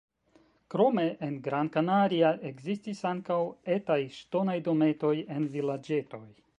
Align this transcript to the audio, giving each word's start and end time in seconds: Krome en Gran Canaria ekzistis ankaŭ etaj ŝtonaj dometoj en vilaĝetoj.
Krome 0.73 1.03
en 1.27 1.35
Gran 1.49 1.69
Canaria 1.75 2.33
ekzistis 2.51 3.05
ankaŭ 3.13 3.39
etaj 3.79 4.01
ŝtonaj 4.19 4.61
dometoj 4.71 5.17
en 5.39 5.51
vilaĝetoj. 5.57 6.27